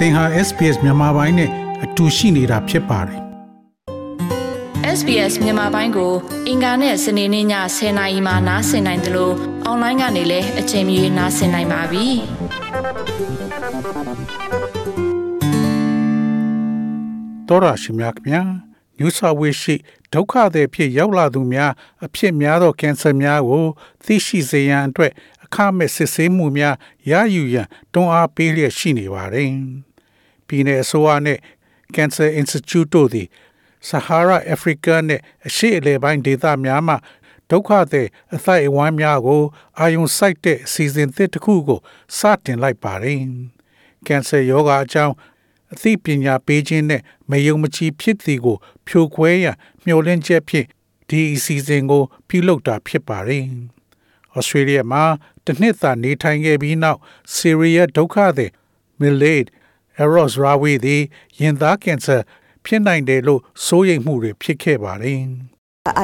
[0.00, 1.50] သင်ဟာ SPS မြန်မာပိုင်းနဲ့
[1.84, 3.20] အတူရှိနေတာဖြစ်ပါတယ်
[4.98, 6.12] SBS မြန်မာပိုင်းကို
[6.48, 7.46] အင်ကာနဲ့စနေနေ့ည
[7.76, 9.34] 10:00နာရီမှနားဆင်နိုင်တယ်လို့
[9.64, 12.06] အွန်လိုင်းကနေလည်းအချိန်မီနားဆင်နိုင်ပါပြီ။
[17.48, 18.42] တော်ရရှိမြခင်ဗျာ
[18.98, 19.74] New South Wales ရှိ
[20.12, 21.72] ဒုက္ခသည်ဖြစ်ရောက်လာသူများ
[22.04, 23.64] အဖြစ်များသောကင်ဆာများကို
[24.04, 25.12] သိရှိစေရန်အတွက်
[25.44, 26.74] အခမဲ့စစ်ဆေးမှုများ
[27.10, 29.50] ရယူရန်တွန်းအားပေးလျက်ရှိနေပါတယ်။
[30.50, 31.38] ပြည်내အစိုးရနဲ့
[31.94, 33.28] Cancer Institute တို့သည်
[33.88, 36.96] Sahara Africa နဲ့အရှေ့အလယ်ပိုင်းဒေသများမှာ
[37.50, 39.42] ဒုက္ခသည်အသိုက်အဝန်းများကို
[39.78, 41.80] အာယုံစိုက်တဲ့အစီအစဉ်သစ်တစ်ခုကို
[42.18, 43.20] စတင်လိုက်ပါတယ်။
[44.06, 45.14] ကင်ဆာရောဂါအကြောင်း
[45.72, 48.56] အသိပညာပေးခြင်းနဲ့မယုံမကြည်ဖြစ်သည်ကို
[48.86, 50.66] ဖြိုခွဲရန်မျှော်လင့်ချက်ဖြင့်
[51.08, 53.44] ဒီအစီအစဉ်ကို ပြုလုပ်တာဖြစ်ပါတယ်။
[54.36, 55.02] ဩစတြေးလျမှာ
[55.44, 56.98] တစ်နှစ်သာနေထိုင်ခဲ့ပြီးနောက်
[57.34, 58.50] ဆီးရီးယားဒုက္ခသည်
[59.00, 59.08] မီ
[60.00, 61.02] လေဒ်အရော့စ်ရာဝီသည်
[61.40, 62.16] ရင်သားကင်ဆာ
[62.64, 65.22] ဖြစ်နိုင်တယ်လို့စိုးရိမ်မှုတွေဖြစ်ခဲ့ပါတယ်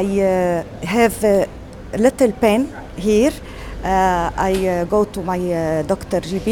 [0.05, 1.37] I uh, have a
[2.05, 2.61] little pain
[2.97, 3.35] here.
[3.85, 6.49] Uh, I uh, go to my uh, doctor GP,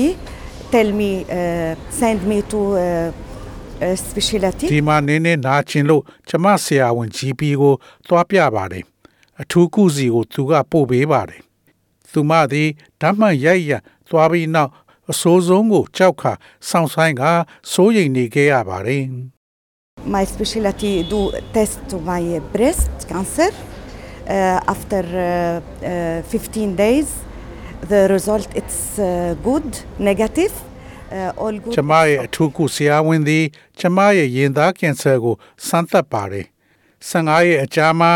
[0.70, 3.12] tell me, uh, send me to uh,
[3.80, 4.66] uh, specialty.
[4.72, 7.74] ဒီမှာနင်းနေနာကျင်လို့ကျမဆရာဝန် GP ကို
[8.06, 8.84] သွားပြပါတယ်
[9.40, 11.40] အထူးကုစီကိုသူကပို့ပေးပါတယ်
[12.12, 12.68] သူမသည်
[13.00, 14.70] ဓာတ်မှန်ရိုက်ရန်သွားပြီးနောက်
[15.12, 16.32] အဆိုးဆုံးကိုကြောက်ခါ
[16.68, 17.22] စောင့်ဆိုင်က
[17.72, 19.04] စိုးရိမ်နေခဲ့ရပါတယ်
[20.14, 21.20] My specialty do
[21.54, 23.50] test to my breast cancer.
[24.26, 27.08] Uh, after uh, uh, 15 days,
[27.88, 30.52] the result it's uh, good, negative,
[31.12, 31.74] uh, all good.
[31.76, 33.44] ကျမရဲ့အထူးကုဆရာဝန်သည်
[33.80, 35.34] ကျမရဲ့ရင်သားကင်ဆာကို
[35.66, 36.46] စမ်းသပ်ပါတယ်။
[37.10, 38.12] 15ရက်အကြာမှာ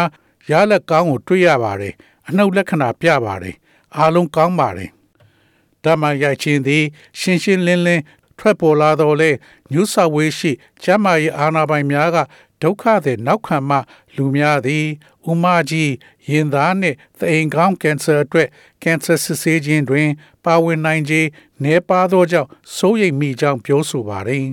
[0.50, 1.94] ရလက်ကောင်းကိုတွေ့ရပါတယ်။
[2.28, 3.54] အနှုတ်လက္ခဏာပြပါတယ်။
[3.96, 4.90] အားလုံးကောင်းပါတယ်။
[5.84, 6.84] ဓမ္မရိုက်ခြင်းသည်
[7.18, 8.02] ရှင်းရှင်းလင်းလင်း
[8.38, 9.30] ထွက်ပေါ်လာတော့လေ
[9.72, 12.18] ညူဆာဝေးရှိကျမရဲ့အာနာပိုင်များက
[12.62, 13.76] ဒုက္ခတဲ့နောက်ခံမှ
[14.16, 14.84] လူများသည်
[15.30, 15.92] ဥမာကြီး
[16.30, 18.48] ရင်သားနှင့်သအိမ်ကောင်းကင်ဆာအတွက်
[18.82, 20.08] ကင်ဆာစစ်ဆေးခြင်းတွင်
[20.44, 21.28] ပါဝင်နိုင်ခြင်း
[21.62, 24.44] နှဲပါသောကြောင့်စိုးရိမ်မိကြောင်းပြောဆိုပါတယ်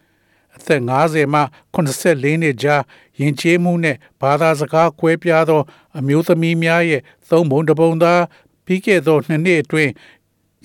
[0.56, 1.40] ။အသက်50မှ
[1.74, 2.82] 84နှစ်ကြား
[3.20, 5.62] ယဉ်ကျေးမှုနဲ့ဘာသာစကားကွဲပြားသော
[5.98, 8.14] အမျိုးသမီးများရဲ့သုံးပုံတစ်ပုံသာ
[8.64, 9.92] ပြီးခဲ့သောနှစ်နှစ်အတွင်း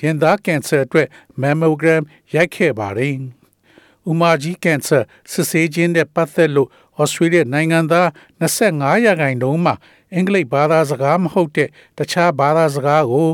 [0.02, 1.08] ရင်သားကင်ဆာအတွက်
[1.42, 2.04] mammogram
[2.34, 3.16] ရိုက်ခဲ့ပါတယ်။
[4.10, 5.00] ဥမာကြီးကင်ဆာ
[5.32, 6.70] စစ်ဆေးခြင်းနဲ့ပတ်သက်လို့
[7.02, 8.08] ဩစတြေးလျနိုင်ငံသား
[8.42, 9.76] 25ရာခိုင်နှုန်းမှာ
[10.14, 13.30] အင်္ဂလိပ်ဘာသာစကားမဟုတ်တဲ့တခြားဘာသာစကားကို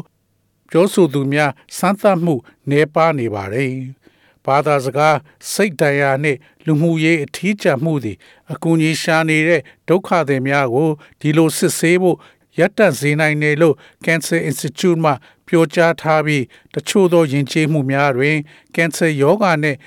[0.72, 2.35] ပြောဆိုသူများစမ်းသပ်မှု
[2.69, 3.73] နှဲပါနေပါတယ်။
[4.47, 5.17] ဘာသာစကား
[5.51, 8.17] စိတ်တရားနှင့်လူမှုရေးအထီးကျန်မှုသည်
[8.51, 10.89] အကူအညီရှာနေတဲ့ဒုက္ခသည်များကို
[11.19, 12.17] ဒီလိုစစ်ဆေးဖို့
[12.59, 13.75] ရပ်တန့်စေနိုင်တယ်လို့
[14.06, 15.12] Cancer Institute မှ
[15.47, 18.38] ပြောကြားထားပြီးတချို့သောယဉ်ကျေးမှုများတွင်
[18.75, 19.78] ကင်ဆာရောဂါနှင့်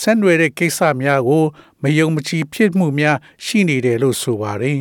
[0.00, 1.44] ဆက်နွယ်တဲ့ကိစ္စများကို
[1.82, 4.80] မယုံမကြည်ဖြစ်မှုများရှိနေတယ်လို့ဆိုပါတယ်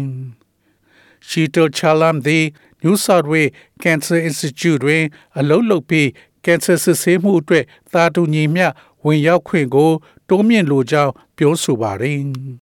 [1.27, 2.45] ။Sheetal Chalam သည်
[2.83, 3.51] New South Wales
[3.83, 5.03] Cancer Institute တွင်
[5.37, 6.09] အလုပ်လုပ်ပြီး
[6.45, 8.67] ကင်ဆာစစ်ဆေးမှုအတွက်သာတူညီမျှ
[9.05, 9.91] ဝင်ရောက်ခွင့်ကို
[10.29, 12.19] တိုးမြင့်လိုကြောင်းပြောဆိုပါတယ်။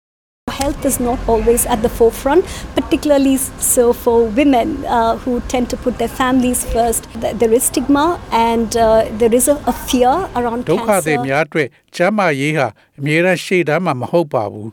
[0.60, 2.42] Health is not always at the forefront,
[2.78, 3.36] particularly
[3.74, 7.02] so for women uh, who tend to put their families first.
[7.22, 8.06] Th- There is stigma
[8.50, 8.86] and uh,
[9.20, 11.26] there is a, a fear around ဒုက္ခသည် cancer.
[11.26, 12.66] များအတွက်ကျန်းမာရေးဟာ
[12.98, 14.70] အမြဲတမ်းရှေ့တန်းမှာမဟုတ်ပါဘူး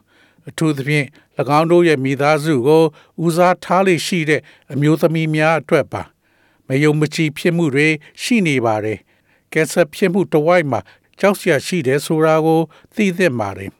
[0.50, 1.07] အထူးသဖြင့်၎
[1.59, 2.84] င်းတို့ရဲ့မိသားစုကို
[3.25, 4.41] ဦးစားထားလေရှိတဲ့
[4.74, 6.01] အမျိုးသမီးများအတွက်ပါ
[6.68, 7.88] မယုံမကြည်ဖြစ်မှုတွေ
[8.22, 9.00] ရှိနေပါတယ်
[9.53, 10.79] ကင်ဆာဖြစ်မှုတစ်ဝိုက်မှာ
[11.19, 12.59] ကြောက်စရာရှိတယ်ဆိုတာကို
[12.95, 13.72] သိသင့်ပါတယ်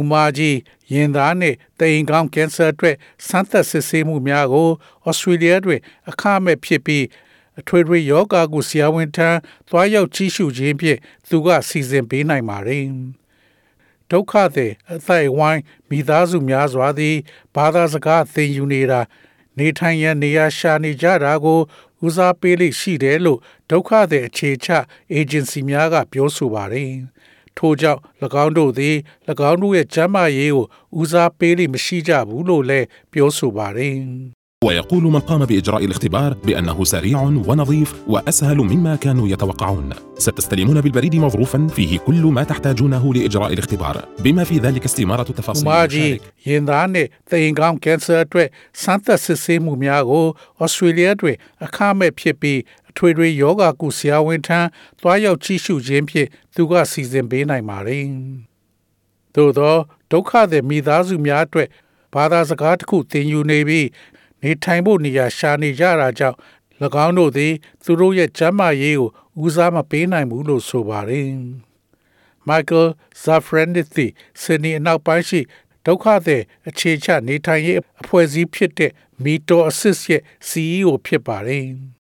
[0.00, 0.56] ဥမာကြီး
[0.92, 4.68] ရင်သားနဲ့တိမ်ကောင်းကင်ဆာအတွက်စမ်းသပ်စစ်ဆေးမှုများကို
[5.06, 7.04] ဩစတြေးလျတွင်အခမဲ့ဖြစ်ပြီး
[7.60, 9.28] အထွေထွေယောဂါကိုဆရာဝန်ထံ
[9.68, 10.98] သွားရောက်ကြည့်ရှုခြင်းဖြင့်
[11.28, 12.84] သူကစီစဉ်ပေးနိုင်ပါတယ်။
[14.10, 17.16] ဒုက္ခသည်အသိုက်အဝိုင်းမိသားစုများစွာသည်
[17.54, 19.00] ဘာသာစကားသင်ယူနေတာ
[19.58, 21.60] နေထိုင်ရန်နေရာရှာနေကြတာကို
[22.06, 24.68] ဦးစားပေးလိရှိတယ်လို့ဒုက္ခသည်အခြေချ
[25.12, 26.92] အေဂျင်စီများကပြောဆိုပါတယ်။
[27.57, 27.99] ထို့ကြောင့်၎
[28.43, 28.95] င်းတို့သည်၎
[29.49, 30.65] င်းတို့ရဲ့ကျန်းမာရေးကို
[30.99, 33.97] ဦးစားပေးလိမရှိကြဘူးလို့လည်းပြောဆိုပါတယ်။
[34.63, 41.67] ويقول من قام باجراء الاختبار بانه سريع ونظيف واسهل مما كانوا يتوقعون ستستلمون بالبريد مظروفا
[41.67, 48.49] فيه كل ما تحتاجونه لاجراء الاختبار بما في ذلك استماره ဥ تفاصيل မာကြီး المشارك ရင်သားနဲ့သိင်ကောင်းကင်ဆာအတွက်
[48.81, 50.25] စမ်းသပ်စစ်ဆေးမှုများကို
[50.61, 54.60] ဩစတြေးလျတွင်အခမဲ့ဖြစ်ပြီးအ ထွေထွေယောဂကုဆရာဝန်ထံ
[55.00, 58.04] သွားရောက်ကြည့်ရှုခြင်းဖြင့်သူကစီစဉ်ပေးနိုင်ပါတယ်။
[59.34, 59.76] သို့သော
[60.10, 61.68] ဒုက္ခသည်မိသားစုများအတွက်
[62.14, 63.88] ဘာသာစကားတစ်ခုသင်ယူနေပြီး
[64.42, 66.36] နေထိုင်ဖို့နေရာရှာနေကြတာကြောင့်၎
[67.04, 67.52] င်းတို့သည်
[67.84, 69.08] သူတို့ရဲ့ကျန်းမာရေးကို
[69.44, 71.30] ဦးစားမပေးနိုင်ဘူးလို့ဆိုပါတယ်။
[72.48, 72.88] Michael
[73.22, 75.40] Zafranis သည်ဆင်နီအနောက်ပိုင်းရှိ
[75.86, 78.92] ဒုက္ခသည်အခြေချနေထိုင်ရေးအဖွဲ့အစည်းဖြစ်တဲ့
[79.24, 81.97] Mito Assist ရဲ့ CEO ဖြစ်ပါတယ်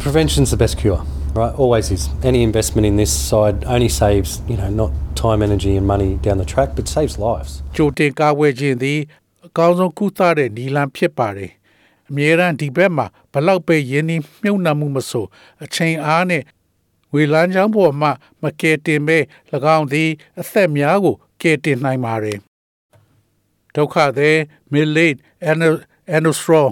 [0.00, 1.00] Prevention's the best cure,
[1.34, 1.52] right?
[1.62, 2.02] Always is.
[2.22, 6.38] Any investment in this side only saves, you know, not time, energy, and money down
[6.38, 7.50] the track, but saves lives.
[7.76, 8.98] ကြိုတင်ကာဝယ်ခြင်းသည်
[9.46, 11.50] အကောင်းဆုံးကုသတဲ့နည်းလမ်းဖြစ်ပါတယ်။
[12.08, 15.26] အမြဲတမ်းဒီဘက်မှာဘလောက်ပဲယင်းနှမြုပ်နှံမှုမဆို
[15.64, 16.42] အချိန်အားနဲ့
[17.14, 18.10] ဝေလန်းချောင်းပေါ်မှာ
[18.42, 19.18] မကယ်တင်ပဲ၎
[19.76, 20.10] င်းသည်
[20.40, 22.38] အသက်များကိုကယ်တင်နိုင်ပါတယ်။
[23.74, 24.36] ဒုက္ခသည်
[24.72, 25.16] Millet
[26.16, 26.62] Anostro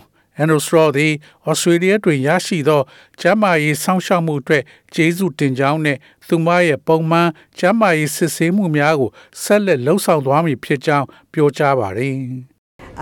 [0.43, 1.13] Anostro သည်
[1.49, 2.81] ဩစတြေးလျတွင်ရရှိသော
[3.19, 4.63] ကျန်းမာရေးစောင့်ရှောက်မှုအတွက်
[4.93, 5.97] ကျေးဇူးတင်ကြောင်းနဲ့
[6.27, 9.09] သူမရဲ့ပုံမှန်ကျန်းမာရေးစစ်ဆေးမှုများကို
[9.43, 12.17] ဆက်လက်လှုပ်ဆောင်သွားမည်ဖြစ်ကြောင်းပြောကြားပါတယ်။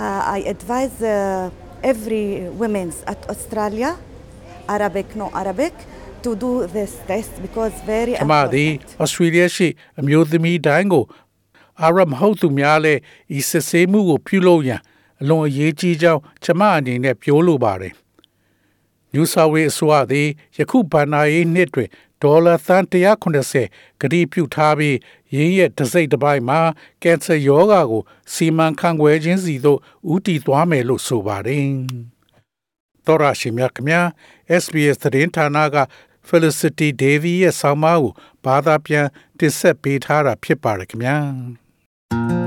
[0.05, 2.25] Uh, I advise uh, every
[2.61, 3.91] women's at Australia,
[4.75, 5.73] Arabic, no Arabic,
[6.23, 9.03] to do this test because very ကျမသည် important.
[9.03, 9.67] ဩစတြေးလျရှိ
[9.99, 11.05] အမျိုးသမီးတိုင်းကို
[11.81, 12.99] အာရမဟုတ်သူများလည်း
[13.37, 14.81] ဤစစ်ဆေးမှုကိုပြုလုပ်ရန်
[15.21, 17.93] အလွန်အရေးကြီးကြောင်းကျမအနေနဲ့ပြောလိုပါတယ်။
[19.13, 20.27] New South Wales အစိုးရသည်
[20.57, 21.89] ယခုဘဏ္ဍာရေးနှစ်တွင်
[22.21, 24.97] ဒေါ်လာသန်း180ကတိပြုထားပြီး
[25.33, 26.59] ရင်းရဲ့တစ်စိတ်တစ်ပိုင်းမှာ
[27.03, 28.03] ကင်ဆာရောဂါကို
[28.33, 29.79] စီမံခန့်ခွဲခြင်းစီသို့
[30.13, 31.67] ဦးတည်သွားမယ်လို့ဆိုပါတယ်။
[33.05, 34.07] တော်ရရှိမြခင်များ
[34.63, 35.77] SBS သတင်းဌာနက
[36.27, 38.13] Felicity Davy ရဲ့ဆောင်းပါးကို
[38.45, 39.05] ဘာသာပြန်
[39.37, 42.46] တင်ဆက်ပေးထားတာဖြစ်ပါတယ်ခင်ဗျာ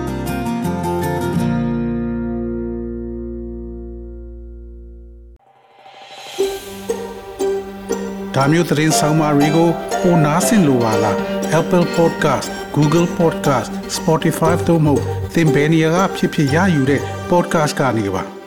[8.43, 9.69] ဒါမျိုးသတင်းဆောင်မတွေကို
[10.01, 11.17] ပိုနားဆင်လိုပါလား
[11.59, 14.95] Apple Podcast Google Podcast Spotify တို့မှာ
[15.33, 18.40] သင်ပင်ရာဖြစ်ဖြစ်ရယူတဲ့ podcast ကနေပါ